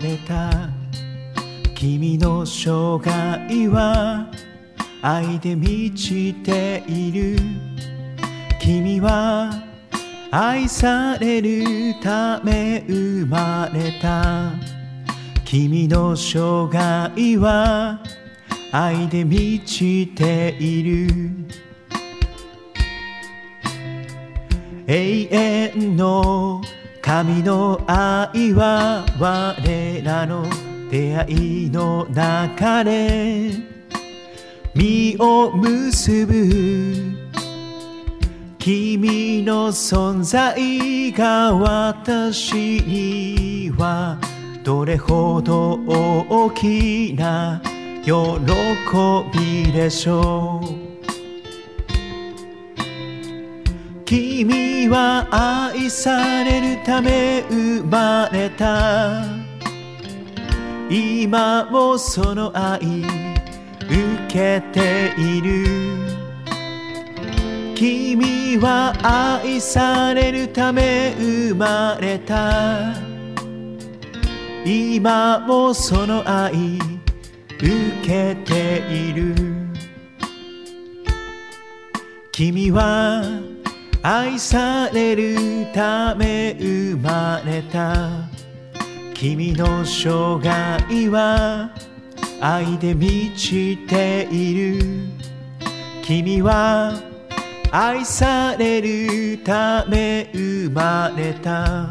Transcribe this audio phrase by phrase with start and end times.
[0.00, 0.70] れた
[1.74, 4.30] 君の生涯は
[5.02, 7.38] 愛で満ちている
[8.58, 9.50] 君は
[10.30, 14.52] 愛されるため生まれた
[15.44, 18.02] 君の生涯は
[18.72, 21.30] 愛で満ちている
[24.86, 26.62] 永遠の
[27.02, 30.46] 神の愛は我らの
[30.90, 33.50] 出会いの中で
[34.74, 37.20] 実を結ぶ
[38.58, 42.52] 君の存在が私
[42.82, 44.18] には
[44.62, 47.62] どれほど大きな
[48.04, 48.12] 喜
[49.32, 50.79] びでしょう。
[54.10, 59.24] 君は愛されるため生まれた。
[60.90, 65.64] 今もその愛受けている。
[67.76, 72.92] 君は愛されるため生まれた。
[74.64, 76.80] 今もその愛
[77.60, 77.70] 受
[78.02, 79.36] けている。
[82.32, 83.49] 君は
[84.02, 88.30] 愛されるため生まれた。
[89.12, 91.70] 君の生涯は
[92.40, 94.84] 愛で満ちている。
[96.02, 96.94] 君は
[97.70, 101.90] 愛されるため生まれた。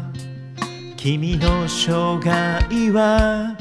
[0.96, 3.56] 君の生涯は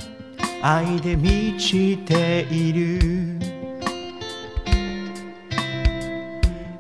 [0.64, 3.29] 愛で満ちている。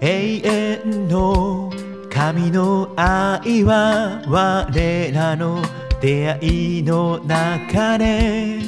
[0.01, 1.71] 永遠の
[2.09, 5.61] 神の愛は我らの
[6.01, 8.59] 出会いの中で。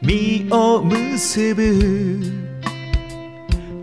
[0.00, 2.20] 実を結ぶ。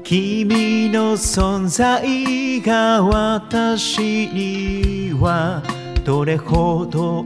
[0.04, 5.62] 君の存在が私には
[6.04, 7.26] どれほど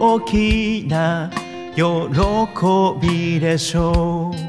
[0.00, 1.30] 大きな
[1.74, 1.82] 喜
[3.00, 4.48] びでしょう。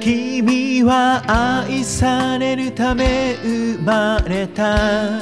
[0.00, 1.22] 君は
[1.66, 5.20] 愛されるため生まれた。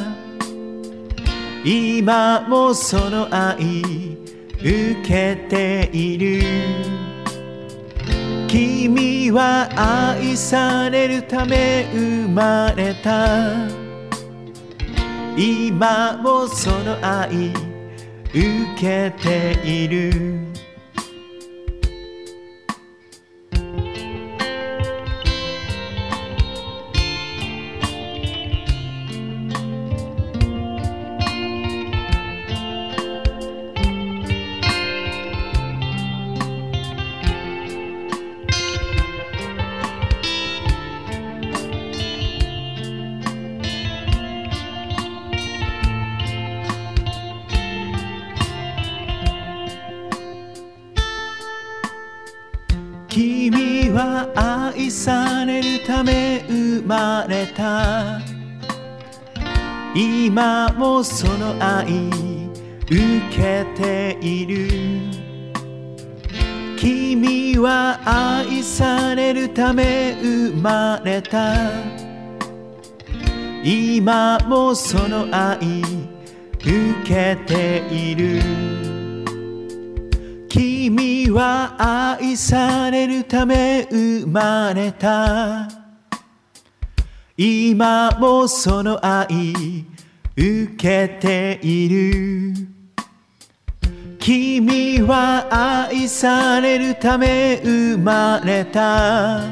[1.64, 3.82] 今もその愛
[4.58, 6.42] 受けている。
[8.48, 13.48] 君は愛されるため生まれた。
[15.36, 17.52] 今もその愛
[18.34, 18.42] 受
[18.76, 20.51] けている。
[54.06, 58.20] は愛されるため生まれた。
[59.94, 62.08] 今もその愛
[62.86, 62.96] 受
[63.30, 65.22] けている。
[66.76, 71.54] 君は愛されるため生まれた。
[73.64, 75.82] 今もその愛
[76.58, 76.68] 受
[77.04, 79.01] けている。
[80.90, 85.68] 君は愛されるため生まれた。
[87.36, 89.54] 今もその愛
[90.36, 92.54] 受けている。
[94.18, 95.46] 君は
[95.88, 99.44] 愛されるため生まれた。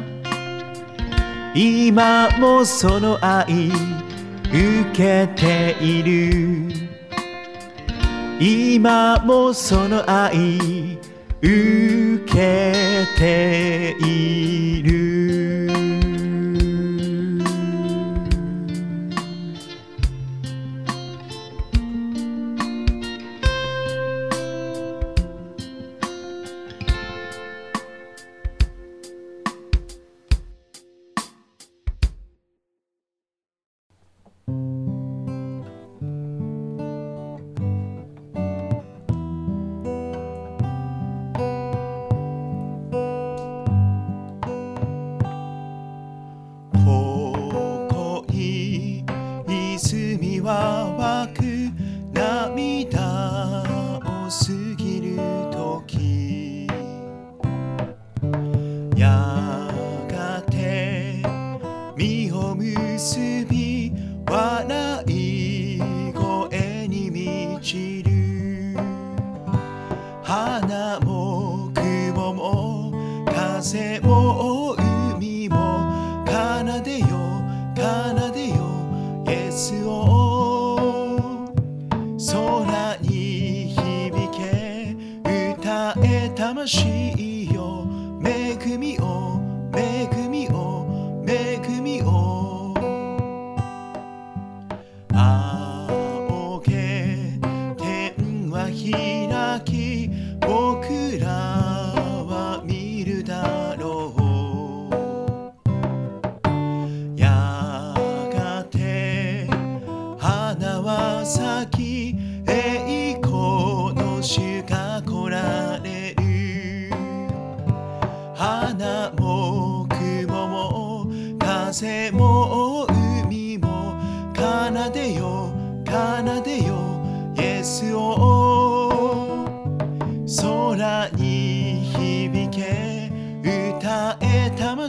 [1.55, 3.69] 今もその愛
[4.49, 6.91] 受けている。
[8.41, 10.99] 今もその愛
[11.43, 15.00] 受けている。
[73.73, 74.75] 風も
[75.17, 75.55] 海も
[76.27, 77.07] 奏でよ
[77.77, 78.57] 奏でよ
[79.29, 81.53] イエスを。
[82.19, 84.97] 空に響け
[85.53, 87.87] 歌え魂よ。
[88.25, 89.41] 恵みを
[89.73, 92.75] 恵みを恵みを。
[95.13, 97.39] 仰げ
[97.79, 101.31] 天は開き僕ら
[102.27, 103.60] は見るだ。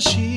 [0.01, 0.30] she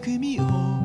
[0.00, 0.79] 組を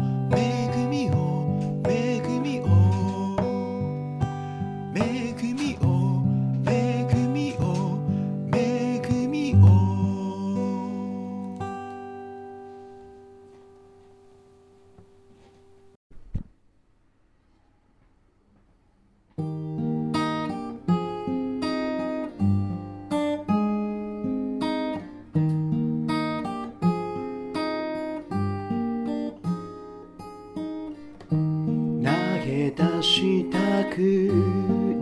[32.72, 34.00] 出したく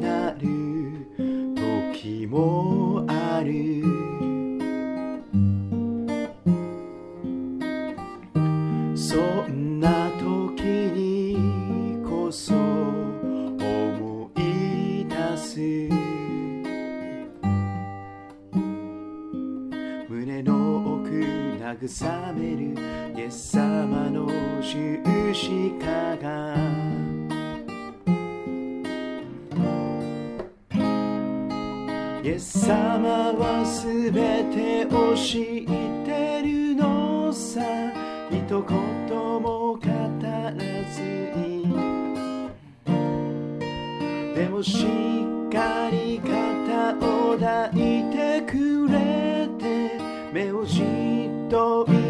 [0.01, 0.43] なる
[1.93, 3.92] 時もある。
[32.23, 37.59] イエス様はすべてを知ってるのさ。
[38.31, 41.01] 一言も語らず
[41.35, 41.63] に
[44.35, 49.99] でもしっかり肩を抱いてくれて
[50.33, 52.02] 目をじっと見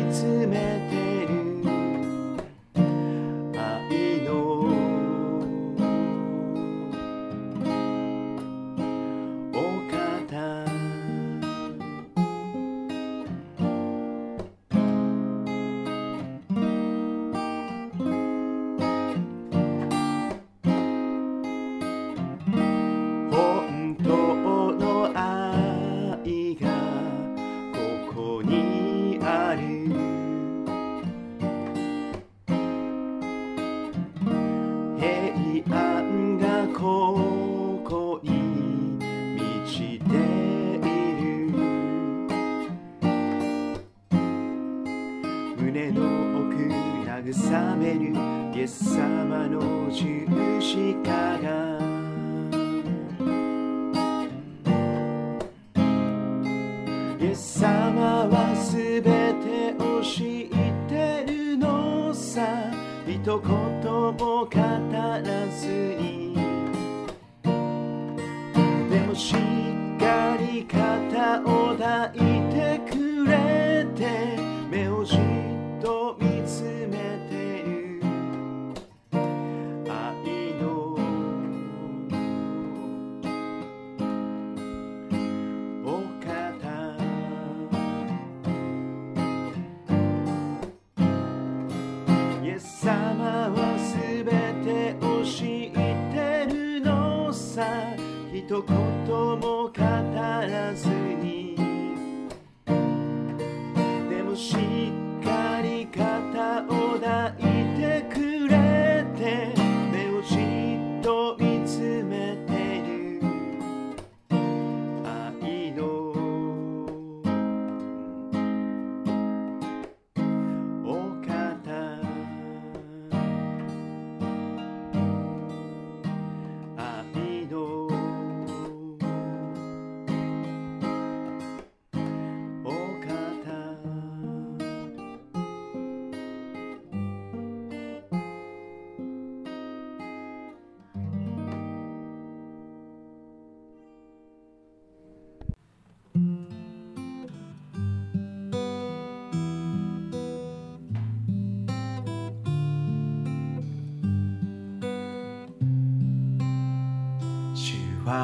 [98.54, 99.72] 一言も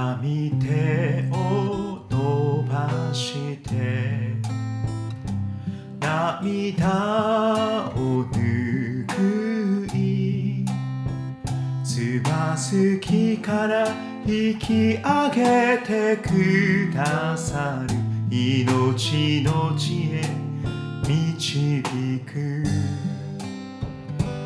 [0.09, 4.33] は見てを伸ばして
[5.99, 9.05] 涙を拭
[9.95, 10.65] い
[11.83, 13.87] つばすきから
[14.25, 17.95] 引き上げてくださる
[18.35, 20.23] 命の地へ
[21.07, 21.83] 導
[22.25, 22.63] く。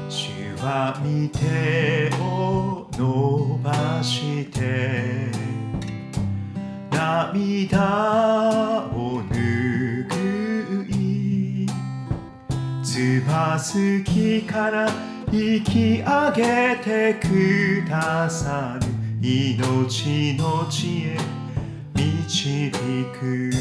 [0.10, 5.32] 主は見てを伸ばして
[6.92, 10.08] 涙を拭
[10.90, 11.68] い。
[12.84, 14.88] つばすきから
[15.32, 18.88] 引き上げてくださる
[19.28, 21.18] 命の地へ。
[21.96, 22.72] 導
[23.20, 23.52] く。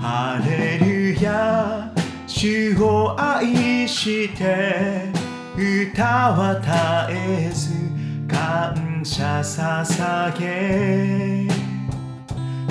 [0.00, 1.92] ハレルヤ
[2.26, 5.21] 主を愛して。
[5.54, 6.70] 歌は絶
[7.14, 7.74] えず
[8.26, 11.46] 感謝捧げ。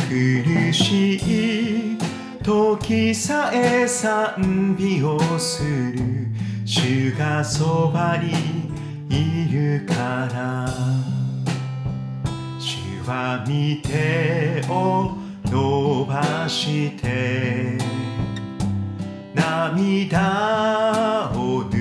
[0.10, 1.16] 苦し
[1.94, 1.98] い
[2.44, 6.28] 時さえ賛美をする
[6.66, 8.72] 主がそばに
[9.10, 10.68] いるから。
[12.58, 15.12] 主は見てを
[15.46, 17.78] 伸ばして。
[19.36, 21.81] 涙を拭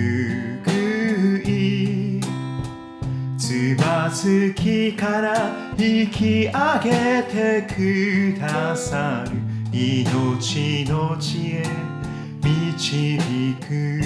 [4.10, 5.34] つばつきから
[5.78, 8.40] 引き上げてく。
[8.40, 9.32] ださる
[9.72, 11.64] 命の地へ
[12.42, 14.02] 導く。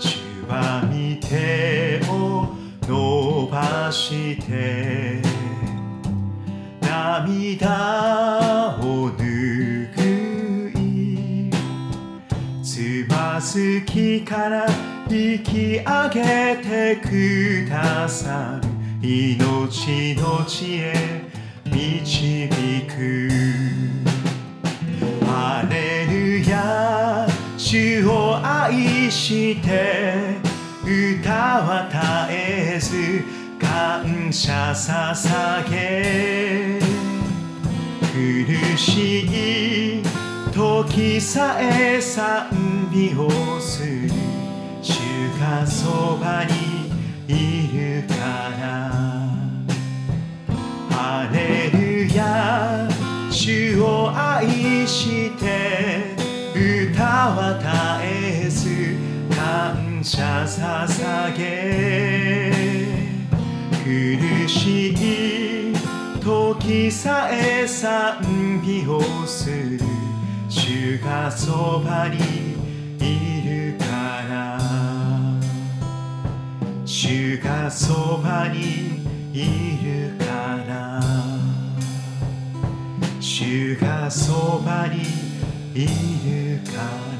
[0.00, 2.48] 主は見てを
[2.88, 5.22] 伸ばして
[6.80, 11.50] 涙を拭い
[12.62, 14.66] つばすきから
[15.10, 18.68] 引き上げてくださる
[19.08, 20.92] 命の地へ
[21.64, 22.48] 導
[22.86, 23.30] く。
[25.24, 30.36] ハレルヤ主を愛して
[30.84, 33.24] 歌は絶えず
[33.58, 36.80] 感謝捧げ。
[38.12, 40.02] 苦しい
[40.52, 44.37] 時さえ賛美をする。
[45.38, 46.90] がそばに
[47.28, 47.68] い
[48.02, 48.90] るから。
[50.90, 52.88] ハレルヤ
[53.30, 56.16] 主を愛して
[56.54, 57.68] 歌は絶
[58.04, 58.96] えず
[59.34, 62.52] 感謝捧げ。
[63.84, 65.72] 苦しい
[66.20, 69.80] 時さえ賛美をする。
[70.48, 72.47] 主がそばに
[77.00, 80.24] 主がそばにいるか
[80.66, 81.00] ら。
[83.20, 85.02] 主がそばに
[85.80, 85.86] い
[86.56, 86.82] るから「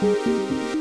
[0.00, 0.77] Música